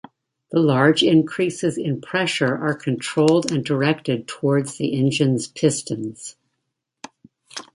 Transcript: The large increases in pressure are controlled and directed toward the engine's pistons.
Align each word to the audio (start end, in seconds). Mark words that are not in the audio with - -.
The 0.49 0.57
large 0.59 1.03
increases 1.03 1.77
in 1.77 2.01
pressure 2.01 2.57
are 2.57 2.73
controlled 2.73 3.51
and 3.51 3.63
directed 3.63 4.27
toward 4.27 4.67
the 4.69 4.97
engine's 4.97 5.45
pistons. 5.45 6.35